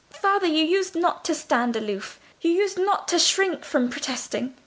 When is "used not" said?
0.65-1.23, 2.49-3.07